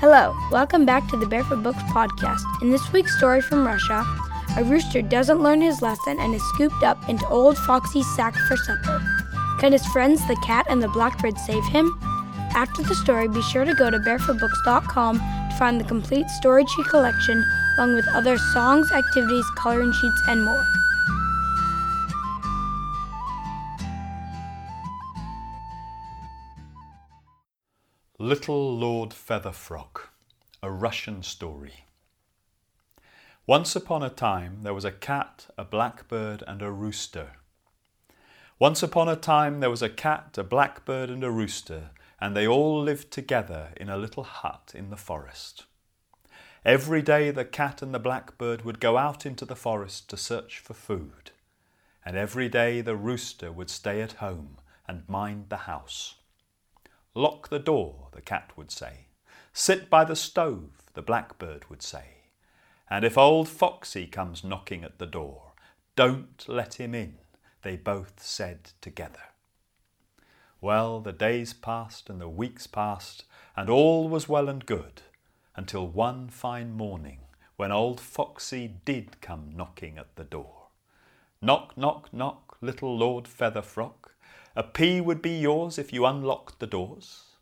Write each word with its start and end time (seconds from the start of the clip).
Hello, 0.00 0.34
welcome 0.50 0.86
back 0.86 1.06
to 1.08 1.18
the 1.18 1.26
Barefoot 1.26 1.62
Books 1.62 1.82
podcast. 1.92 2.40
In 2.62 2.70
this 2.70 2.90
week's 2.90 3.14
story 3.18 3.42
from 3.42 3.66
Russia, 3.66 4.02
a 4.56 4.64
rooster 4.64 5.02
doesn't 5.02 5.42
learn 5.42 5.60
his 5.60 5.82
lesson 5.82 6.18
and 6.18 6.34
is 6.34 6.42
scooped 6.54 6.82
up 6.82 7.06
into 7.06 7.28
old 7.28 7.58
Foxy's 7.58 8.06
sack 8.16 8.34
for 8.48 8.56
supper. 8.56 9.02
Can 9.58 9.72
his 9.72 9.84
friends, 9.88 10.26
the 10.26 10.40
cat 10.42 10.64
and 10.70 10.82
the 10.82 10.88
blackbird, 10.88 11.36
save 11.36 11.66
him? 11.66 12.00
After 12.54 12.82
the 12.82 12.94
story, 12.94 13.28
be 13.28 13.42
sure 13.42 13.66
to 13.66 13.74
go 13.74 13.90
to 13.90 13.98
barefootbooks.com 13.98 15.18
to 15.18 15.56
find 15.58 15.78
the 15.78 15.84
complete 15.84 16.30
story 16.30 16.64
tree 16.64 16.84
collection, 16.88 17.44
along 17.76 17.94
with 17.94 18.08
other 18.08 18.38
songs, 18.54 18.90
activities, 18.92 19.44
coloring 19.58 19.92
sheets, 19.92 20.22
and 20.28 20.42
more. 20.42 20.79
Little 28.22 28.76
Lord 28.76 29.14
Featherfrock, 29.14 30.10
a 30.62 30.70
Russian 30.70 31.22
story. 31.22 31.86
Once 33.46 33.74
upon 33.74 34.02
a 34.02 34.10
time 34.10 34.60
there 34.60 34.74
was 34.74 34.84
a 34.84 34.92
cat, 34.92 35.46
a 35.56 35.64
blackbird, 35.64 36.44
and 36.46 36.60
a 36.60 36.70
rooster. 36.70 37.30
Once 38.58 38.82
upon 38.82 39.08
a 39.08 39.16
time 39.16 39.60
there 39.60 39.70
was 39.70 39.80
a 39.80 39.88
cat, 39.88 40.36
a 40.36 40.44
blackbird, 40.44 41.08
and 41.08 41.24
a 41.24 41.30
rooster, 41.30 41.92
and 42.20 42.36
they 42.36 42.46
all 42.46 42.82
lived 42.82 43.10
together 43.10 43.68
in 43.78 43.88
a 43.88 43.96
little 43.96 44.24
hut 44.24 44.72
in 44.74 44.90
the 44.90 44.98
forest. 44.98 45.64
Every 46.62 47.00
day 47.00 47.30
the 47.30 47.46
cat 47.46 47.80
and 47.80 47.94
the 47.94 47.98
blackbird 47.98 48.66
would 48.66 48.80
go 48.80 48.98
out 48.98 49.24
into 49.24 49.46
the 49.46 49.56
forest 49.56 50.10
to 50.10 50.18
search 50.18 50.58
for 50.58 50.74
food, 50.74 51.30
and 52.04 52.18
every 52.18 52.50
day 52.50 52.82
the 52.82 52.96
rooster 52.96 53.50
would 53.50 53.70
stay 53.70 54.02
at 54.02 54.20
home 54.20 54.58
and 54.86 55.08
mind 55.08 55.46
the 55.48 55.64
house. 55.64 56.16
Lock 57.14 57.48
the 57.48 57.58
door, 57.58 58.08
the 58.12 58.20
cat 58.20 58.52
would 58.56 58.70
say. 58.70 59.06
Sit 59.52 59.90
by 59.90 60.04
the 60.04 60.16
stove, 60.16 60.82
the 60.94 61.02
blackbird 61.02 61.68
would 61.68 61.82
say. 61.82 62.20
And 62.88 63.04
if 63.04 63.18
old 63.18 63.48
Foxy 63.48 64.06
comes 64.06 64.44
knocking 64.44 64.84
at 64.84 64.98
the 64.98 65.06
door, 65.06 65.52
don't 65.96 66.44
let 66.48 66.74
him 66.74 66.94
in, 66.94 67.18
they 67.62 67.76
both 67.76 68.22
said 68.22 68.70
together. 68.80 69.20
Well, 70.60 71.00
the 71.00 71.12
days 71.12 71.52
passed 71.52 72.10
and 72.10 72.20
the 72.20 72.28
weeks 72.28 72.66
passed, 72.66 73.24
and 73.56 73.68
all 73.68 74.08
was 74.08 74.28
well 74.28 74.48
and 74.48 74.64
good, 74.64 75.02
until 75.56 75.86
one 75.86 76.28
fine 76.28 76.72
morning 76.72 77.20
when 77.56 77.72
old 77.72 78.00
Foxy 78.00 78.76
did 78.84 79.20
come 79.20 79.52
knocking 79.54 79.98
at 79.98 80.16
the 80.16 80.24
door. 80.24 80.68
Knock, 81.42 81.76
knock, 81.76 82.12
knock, 82.12 82.56
little 82.60 82.96
Lord 82.96 83.24
Featherfrock, 83.26 84.12
a 84.56 84.62
pea 84.62 85.00
would 85.00 85.22
be 85.22 85.38
yours 85.38 85.78
if 85.78 85.92
you 85.92 86.04
unlocked 86.04 86.58
the 86.58 86.66
doors. 86.66 87.36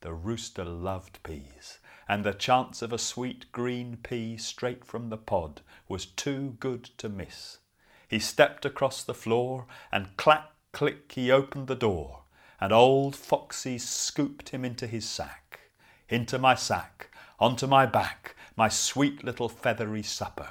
The 0.00 0.12
rooster 0.12 0.64
loved 0.64 1.22
peas, 1.22 1.78
and 2.08 2.24
the 2.24 2.32
chance 2.32 2.82
of 2.82 2.92
a 2.92 2.98
sweet 2.98 3.52
green 3.52 3.98
pea 4.02 4.36
straight 4.36 4.84
from 4.84 5.10
the 5.10 5.16
pod 5.16 5.60
was 5.88 6.06
too 6.06 6.56
good 6.58 6.84
to 6.98 7.08
miss. 7.08 7.58
He 8.08 8.18
stepped 8.18 8.64
across 8.64 9.04
the 9.04 9.14
floor, 9.14 9.66
and 9.92 10.16
clack, 10.16 10.50
click, 10.72 11.12
he 11.12 11.30
opened 11.30 11.68
the 11.68 11.76
door, 11.76 12.24
and 12.60 12.72
old 12.72 13.14
Foxy 13.14 13.78
scooped 13.78 14.48
him 14.48 14.64
into 14.64 14.86
his 14.86 15.08
sack. 15.08 15.60
Into 16.08 16.38
my 16.38 16.56
sack, 16.56 17.14
onto 17.38 17.68
my 17.68 17.86
back, 17.86 18.34
my 18.56 18.68
sweet 18.68 19.22
little 19.22 19.48
feathery 19.48 20.02
supper. 20.02 20.50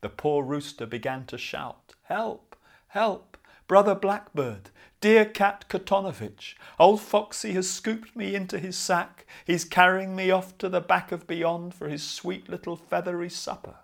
The 0.00 0.08
poor 0.08 0.42
rooster 0.42 0.86
began 0.86 1.26
to 1.26 1.36
shout, 1.36 1.94
Help! 2.04 2.56
Help! 2.88 3.31
Brother 3.72 3.94
Blackbird, 3.94 4.68
dear 5.00 5.24
cat 5.24 5.64
Kotonovich, 5.70 6.56
old 6.78 7.00
Foxy 7.00 7.52
has 7.52 7.70
scooped 7.70 8.14
me 8.14 8.34
into 8.34 8.58
his 8.58 8.76
sack. 8.76 9.24
He's 9.46 9.64
carrying 9.64 10.14
me 10.14 10.30
off 10.30 10.58
to 10.58 10.68
the 10.68 10.82
back 10.82 11.10
of 11.10 11.26
beyond 11.26 11.72
for 11.72 11.88
his 11.88 12.02
sweet 12.02 12.50
little 12.50 12.76
feathery 12.76 13.30
supper. 13.30 13.76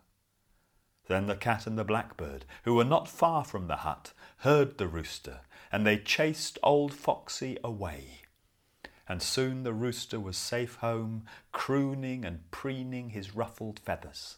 Then 1.07 1.27
the 1.27 1.37
cat 1.37 1.67
and 1.67 1.79
the 1.79 1.85
blackbird, 1.85 2.45
who 2.65 2.75
were 2.75 2.85
not 2.85 3.09
far 3.09 3.45
from 3.45 3.67
the 3.67 3.77
hut, 3.77 4.13
heard 4.41 4.77
the 4.77 4.87
rooster, 4.87 5.41
and 5.73 5.87
they 5.87 5.97
chased 5.97 6.59
old 6.63 6.93
Foxy 6.93 7.57
away. 7.65 8.25
And 9.09 9.23
soon 9.23 9.63
the 9.63 9.73
rooster 9.73 10.21
was 10.21 10.37
safe 10.37 10.75
home, 10.75 11.25
crooning 11.51 12.27
and 12.27 12.51
preening 12.51 13.09
his 13.09 13.35
ruffled 13.35 13.81
feathers. 13.81 14.37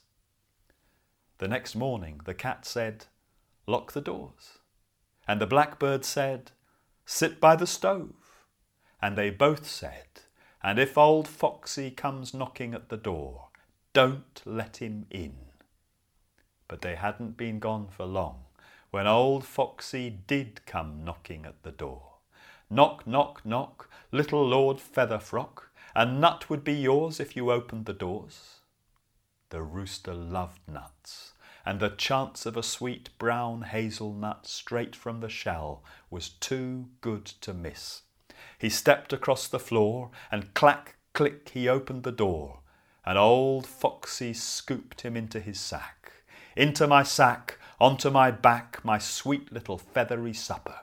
The 1.38 1.48
next 1.48 1.74
morning 1.74 2.20
the 2.24 2.34
cat 2.34 2.64
said, 2.64 3.06
Lock 3.66 3.90
the 3.90 4.00
doors. 4.00 4.59
And 5.26 5.40
the 5.40 5.46
blackbird 5.46 6.04
said, 6.04 6.52
Sit 7.06 7.40
by 7.40 7.56
the 7.56 7.66
stove. 7.66 8.44
And 9.02 9.16
they 9.16 9.30
both 9.30 9.66
said, 9.66 10.22
And 10.62 10.78
if 10.78 10.98
old 10.98 11.26
Foxy 11.28 11.90
comes 11.90 12.34
knocking 12.34 12.74
at 12.74 12.88
the 12.88 12.96
door, 12.96 13.48
don't 13.92 14.42
let 14.44 14.78
him 14.78 15.06
in. 15.10 15.36
But 16.68 16.82
they 16.82 16.94
hadn't 16.94 17.36
been 17.36 17.58
gone 17.58 17.88
for 17.88 18.06
long 18.06 18.44
when 18.90 19.06
old 19.06 19.44
Foxy 19.44 20.10
did 20.10 20.64
come 20.66 21.04
knocking 21.04 21.46
at 21.46 21.62
the 21.62 21.70
door. 21.70 22.14
Knock, 22.68 23.06
knock, 23.06 23.44
knock, 23.44 23.88
little 24.12 24.46
Lord 24.46 24.78
Featherfrock, 24.78 25.64
a 25.94 26.04
nut 26.04 26.48
would 26.50 26.64
be 26.64 26.74
yours 26.74 27.20
if 27.20 27.36
you 27.36 27.50
opened 27.50 27.86
the 27.86 27.92
doors. 27.92 28.60
The 29.50 29.62
rooster 29.62 30.14
loved 30.14 30.60
nuts, 30.68 31.32
and 31.64 31.80
the 31.80 31.90
chance 31.90 32.46
of 32.46 32.56
a 32.56 32.62
sweet 32.62 33.10
brown 33.18 33.62
hazelnut 33.62 34.46
straight 34.46 34.96
from 34.96 35.20
the 35.20 35.28
shell 35.28 35.82
was 36.10 36.28
too 36.28 36.88
good 37.00 37.24
to 37.26 37.52
miss. 37.52 38.02
He 38.58 38.68
stepped 38.68 39.12
across 39.12 39.46
the 39.46 39.58
floor, 39.58 40.10
and 40.30 40.54
clack, 40.54 40.96
click, 41.12 41.50
he 41.50 41.68
opened 41.68 42.02
the 42.02 42.12
door, 42.12 42.60
and 43.04 43.18
old 43.18 43.66
Foxy 43.66 44.32
scooped 44.32 45.02
him 45.02 45.16
into 45.16 45.40
his 45.40 45.58
sack. 45.58 46.12
Into 46.56 46.86
my 46.86 47.02
sack, 47.02 47.58
onto 47.80 48.10
my 48.10 48.30
back, 48.30 48.84
my 48.84 48.98
sweet 48.98 49.52
little 49.52 49.78
feathery 49.78 50.34
supper. 50.34 50.80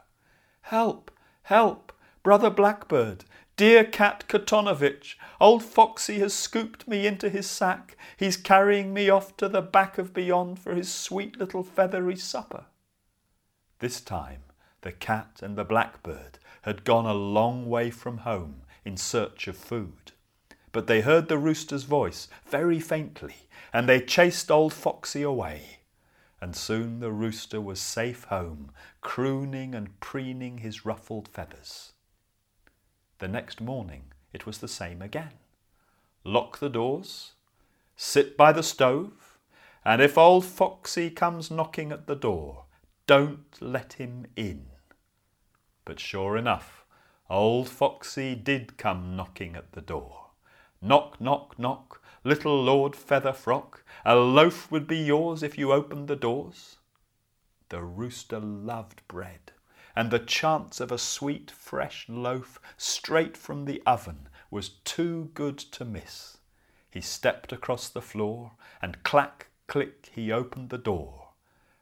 Help! 0.61 1.11
Help! 1.43 1.93
Brother 2.23 2.49
Blackbird, 2.49 3.25
Dear 3.57 3.85
cat 3.85 4.25
Kotonovich, 4.28 5.16
old 5.41 5.63
Foxy 5.63 6.19
has 6.19 6.31
scooped 6.31 6.88
me 6.88 7.07
into 7.07 7.28
his 7.28 7.50
sack. 7.50 7.97
He's 8.16 8.38
carrying 8.38 8.94
me 8.94 9.09
off 9.09 9.35
to 9.38 9.50
the 9.50 9.63
back 9.63 9.97
of 9.97 10.13
beyond 10.13 10.59
for 10.59 10.75
his 10.75 10.94
sweet 10.94 11.40
little 11.40 11.63
feathery 11.63 12.17
supper. 12.17 12.66
This 13.79 14.00
time 14.00 14.44
the 14.81 14.91
cat 14.91 15.40
and 15.41 15.57
the 15.57 15.63
blackbird 15.63 16.38
had 16.62 16.84
gone 16.84 17.07
a 17.07 17.16
long 17.16 17.67
way 17.67 17.90
from 17.90 18.19
home 18.19 18.62
in 18.85 18.96
search 18.96 19.47
of 19.47 19.57
food. 19.57 20.12
But 20.72 20.85
they 20.85 21.01
heard 21.01 21.28
the 21.28 21.40
rooster's 21.40 21.84
voice 21.84 22.28
very 22.46 22.79
faintly, 22.79 23.47
and 23.73 23.90
they 23.90 24.01
chased 24.01 24.51
old 24.51 24.72
Foxy 24.72 25.23
away. 25.23 25.79
And 26.40 26.56
soon 26.56 27.00
the 27.00 27.12
rooster 27.12 27.59
was 27.59 27.79
safe 27.79 28.25
home, 28.25 28.69
crooning 29.01 29.73
and 29.73 30.00
preening 30.00 30.59
his 30.59 30.85
ruffled 30.85 31.28
feathers. 31.28 31.94
The 33.19 33.28
next 33.28 33.59
morning 33.59 34.13
it 34.31 34.45
was 34.45 34.59
the 34.59 34.67
same 34.67 35.01
again. 35.01 35.33
Lock 36.23 36.59
the 36.59 36.69
doors, 36.69 37.33
sit 37.95 38.38
by 38.38 38.51
the 38.51 38.61
stove, 38.61 39.39
and 39.83 40.01
if 40.01 40.17
old 40.17 40.45
Foxy 40.45 41.09
comes 41.09 41.50
knocking 41.50 41.91
at 41.91 42.05
the 42.05 42.16
door, 42.16 42.66
don't 43.07 43.55
let 43.59 43.94
him 43.94 44.28
in. 44.35 44.67
But 45.85 46.00
sure 46.00 46.38
enough, 46.38 46.85
old 47.29 47.69
Foxy 47.69 48.35
did 48.35 48.78
come 48.78 49.16
knocking 49.16 49.55
at 49.55 49.72
the 49.72 49.81
door. 49.81 50.28
Knock, 50.81 51.19
knock, 51.19 51.57
knock, 51.57 52.03
little 52.23 52.61
Lord 52.61 52.94
Featherfrock, 52.94 53.81
a 54.05 54.16
loaf 54.16 54.69
would 54.69 54.85
be 54.85 54.97
yours 54.97 55.41
if 55.41 55.57
you 55.57 55.72
opened 55.72 56.07
the 56.07 56.16
doors. 56.16 56.78
The 57.69 57.81
rooster 57.81 58.39
loved 58.39 59.01
bread 59.07 59.53
and 59.97 60.12
the 60.12 60.19
chance 60.19 60.80
of 60.80 60.91
a 60.91 60.97
sweet 61.00 61.50
fresh 61.50 62.06
loaf 62.08 62.59
straight 62.78 63.35
from 63.35 63.66
the 63.66 63.82
oven 63.84 64.29
was 64.52 64.70
too 64.70 65.32
good 65.34 65.58
to 65.58 65.84
miss. 65.84 66.38
He 66.91 67.02
stepped 67.02 67.52
across 67.52 67.90
the 67.90 68.02
floor, 68.02 68.52
and 68.79 69.02
clack, 69.02 69.47
click, 69.66 70.11
he 70.14 70.32
opened 70.32 70.70
the 70.70 70.78
door, 70.78 71.29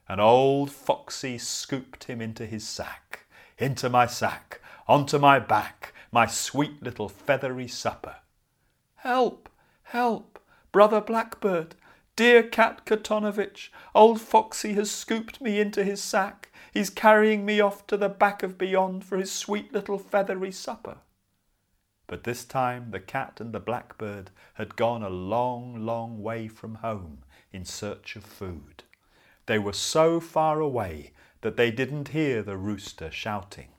and 0.08 0.22
old 0.22 0.72
Foxy 0.72 1.38
scooped 1.38 2.06
him 2.06 2.22
into 2.22 2.46
his 2.46 2.66
sack, 2.66 3.26
into 3.58 3.90
my 3.90 4.06
sack, 4.06 4.62
onto 4.88 5.18
my 5.18 5.38
back, 5.38 5.94
my 6.10 6.26
sweet 6.26 6.82
little 6.82 7.10
feathery 7.10 7.68
supper. 7.68 8.16
Help! 8.96 9.50
Help! 9.84 10.40
Brother 10.72 11.02
Blackbird! 11.02 11.76
Dear 12.16 12.44
cat 12.44 12.90
old 13.94 14.22
Foxy 14.22 14.74
has 14.76 14.90
scooped 14.90 15.42
me 15.42 15.60
into 15.60 15.84
his 15.84 16.02
sack. 16.02 16.50
He's 16.76 16.90
carrying 16.90 17.46
me 17.46 17.62
off 17.62 17.88
to 17.88 17.96
the 17.96 18.10
back 18.10 18.44
of 18.44 18.58
beyond 18.58 19.06
for 19.06 19.18
his 19.18 19.32
sweet 19.32 19.74
little 19.74 19.98
feathery 19.98 20.52
supper. 20.52 20.98
But 22.06 22.26
this 22.26 22.44
time 22.44 22.92
the 22.92 23.00
cat 23.00 23.40
and 23.40 23.54
the 23.54 23.62
blackbird 23.62 24.30
had 24.56 24.76
gone 24.76 25.02
a 25.02 25.10
long, 25.10 25.86
long 25.86 26.22
way 26.22 26.50
from 26.50 26.76
home 26.76 27.20
in 27.54 27.64
search 27.64 28.18
of 28.18 28.26
food. 28.26 28.84
They 29.46 29.58
were 29.58 29.72
so 29.72 30.20
far 30.20 30.60
away 30.60 31.14
that 31.40 31.56
they 31.56 31.72
didn't 31.72 32.10
hear 32.10 32.44
the 32.44 32.58
rooster 32.58 33.10
shouting. 33.10 33.70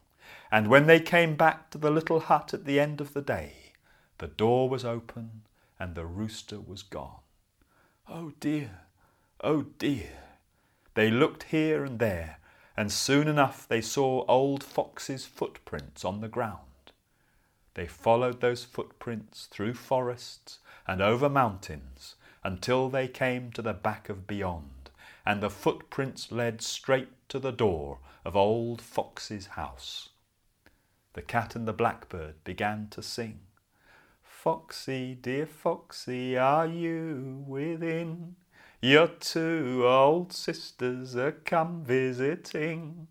And 0.50 0.68
when 0.68 0.86
they 0.86 1.00
came 1.00 1.36
back 1.36 1.68
to 1.70 1.78
the 1.78 1.90
little 1.90 2.20
hut 2.20 2.54
at 2.54 2.64
the 2.64 2.80
end 2.80 3.02
of 3.02 3.12
the 3.12 3.20
day, 3.20 3.74
The 4.16 4.28
door 4.28 4.70
was 4.70 4.86
open 4.86 5.42
and 5.78 5.94
the 5.94 6.06
rooster 6.06 6.58
was 6.58 6.82
gone. 6.82 7.20
Oh 8.08 8.32
dear, 8.40 8.80
oh 9.42 9.66
dear. 9.78 10.08
They 10.94 11.10
looked 11.10 11.42
here 11.44 11.84
and 11.84 11.98
there, 11.98 12.38
and 12.76 12.92
soon 12.92 13.26
enough 13.26 13.66
they 13.66 13.80
saw 13.80 14.24
old 14.26 14.62
Fox's 14.62 15.24
footprints 15.24 16.04
on 16.04 16.20
the 16.20 16.28
ground. 16.28 16.60
They 17.74 17.86
followed 17.86 18.40
those 18.40 18.64
footprints 18.64 19.46
through 19.46 19.74
forests 19.74 20.60
and 20.86 21.00
over 21.00 21.28
mountains 21.28 22.16
until 22.44 22.88
they 22.88 23.08
came 23.08 23.50
to 23.52 23.62
the 23.62 23.74
back 23.74 24.08
of 24.08 24.26
beyond, 24.26 24.90
and 25.24 25.42
the 25.42 25.50
footprints 25.50 26.30
led 26.30 26.62
straight 26.62 27.28
to 27.28 27.38
the 27.38 27.52
door 27.52 27.98
of 28.24 28.36
old 28.36 28.80
Fox's 28.80 29.46
house. 29.48 30.10
The 31.14 31.22
cat 31.22 31.56
and 31.56 31.66
the 31.66 31.72
blackbird 31.72 32.44
began 32.44 32.88
to 32.90 33.02
sing. 33.02 33.40
Foxy, 34.22 35.14
dear 35.14 35.46
Foxy, 35.46 36.36
are 36.36 36.66
you 36.66 37.44
within? 37.46 38.36
Your 38.86 39.08
two 39.08 39.82
old 39.84 40.32
sisters 40.32 41.16
are 41.16 41.32
come 41.32 41.82
visiting. 41.82 43.08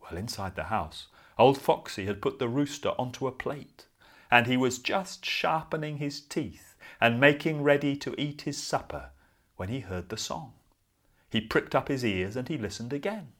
Well, 0.00 0.16
inside 0.16 0.56
the 0.56 0.72
house, 0.72 1.08
Old 1.38 1.60
Foxy 1.60 2.06
had 2.06 2.22
put 2.22 2.38
the 2.38 2.48
rooster 2.48 2.94
onto 2.98 3.26
a 3.26 3.30
plate, 3.30 3.84
and 4.30 4.46
he 4.46 4.56
was 4.56 4.78
just 4.78 5.22
sharpening 5.22 5.98
his 5.98 6.22
teeth 6.22 6.76
and 6.98 7.20
making 7.20 7.62
ready 7.62 7.94
to 7.96 8.18
eat 8.18 8.40
his 8.42 8.56
supper 8.56 9.10
when 9.56 9.68
he 9.68 9.80
heard 9.80 10.08
the 10.08 10.16
song. 10.16 10.54
He 11.28 11.42
pricked 11.42 11.74
up 11.74 11.88
his 11.88 12.02
ears 12.02 12.34
and 12.34 12.48
he 12.48 12.56
listened 12.56 12.94
again. 12.94 13.32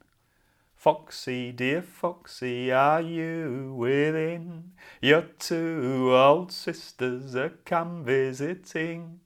Foxy, 0.77 1.53
dear 1.53 1.81
Foxy, 1.81 2.71
are 2.71 3.01
you 3.01 3.75
within? 3.79 4.73
Your 5.01 5.23
two 5.23 6.13
old 6.15 6.53
sisters 6.53 7.35
are 7.35 7.57
come 7.65 8.05
visiting. 8.05 9.21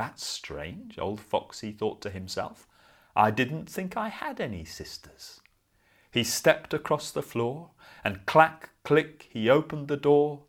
That's 0.00 0.24
strange, 0.24 0.98
old 0.98 1.20
Foxy 1.20 1.72
thought 1.72 2.00
to 2.00 2.08
himself. 2.08 2.66
I 3.14 3.30
didn't 3.30 3.68
think 3.68 3.98
I 3.98 4.08
had 4.08 4.40
any 4.40 4.64
sisters. 4.64 5.42
He 6.10 6.24
stepped 6.24 6.72
across 6.72 7.10
the 7.10 7.20
floor, 7.20 7.72
and 8.02 8.24
clack, 8.24 8.70
click, 8.82 9.28
he 9.30 9.50
opened 9.50 9.88
the 9.88 9.98
door, 9.98 10.44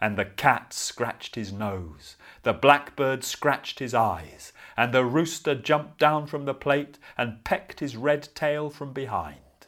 and 0.00 0.16
the 0.16 0.24
cat 0.24 0.72
scratched 0.72 1.34
his 1.34 1.52
nose, 1.52 2.16
the 2.44 2.54
blackbird 2.54 3.24
scratched 3.24 3.78
his 3.78 3.92
eyes, 3.92 4.54
and 4.74 4.94
the 4.94 5.04
rooster 5.04 5.54
jumped 5.54 5.98
down 5.98 6.26
from 6.26 6.46
the 6.46 6.54
plate 6.54 6.98
and 7.18 7.44
pecked 7.44 7.80
his 7.80 7.98
red 7.98 8.30
tail 8.34 8.70
from 8.70 8.94
behind. 8.94 9.66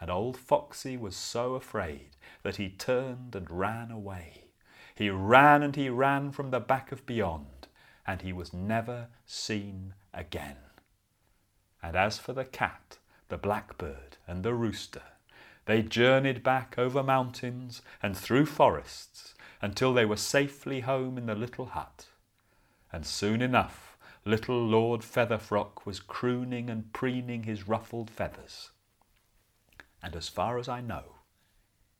And 0.00 0.10
old 0.10 0.36
Foxy 0.36 0.96
was 0.96 1.14
so 1.14 1.54
afraid 1.54 2.16
that 2.42 2.56
he 2.56 2.70
turned 2.70 3.36
and 3.36 3.48
ran 3.48 3.92
away. 3.92 4.46
He 4.96 5.10
ran 5.10 5.62
and 5.62 5.76
he 5.76 5.88
ran 5.88 6.32
from 6.32 6.50
the 6.50 6.58
back 6.58 6.90
of 6.90 7.06
beyond, 7.06 7.57
and 8.08 8.22
he 8.22 8.32
was 8.32 8.54
never 8.54 9.08
seen 9.26 9.92
again. 10.14 10.56
And 11.82 11.94
as 11.94 12.18
for 12.18 12.32
the 12.32 12.46
cat, 12.46 12.96
the 13.28 13.36
blackbird, 13.36 14.16
and 14.26 14.42
the 14.42 14.54
rooster. 14.54 15.02
They 15.66 15.82
journeyed 15.82 16.42
back 16.42 16.78
over 16.78 17.02
mountains 17.02 17.82
and 18.02 18.16
through 18.16 18.46
forests 18.46 19.34
until 19.60 19.92
they 19.92 20.06
were 20.06 20.16
safely 20.16 20.80
home 20.80 21.18
in 21.18 21.26
the 21.26 21.34
little 21.34 21.66
hut. 21.66 22.06
And 22.90 23.04
soon 23.04 23.42
enough, 23.42 23.98
little 24.24 24.66
Lord 24.66 25.02
Featherfrock 25.02 25.84
was 25.84 26.00
crooning 26.00 26.70
and 26.70 26.90
preening 26.94 27.42
his 27.42 27.68
ruffled 27.68 28.08
feathers. 28.08 28.70
And 30.02 30.16
as 30.16 30.30
far 30.30 30.56
as 30.56 30.66
I 30.66 30.80
know, 30.80 31.16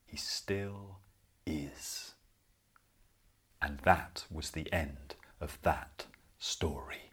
he 0.07 0.17
still 0.17 1.01
is. 1.45 2.15
And 3.61 3.81
that 3.81 4.25
was 4.31 4.53
the 4.53 4.73
end 4.73 5.17
of 5.41 5.59
that 5.63 6.07
story. 6.39 7.13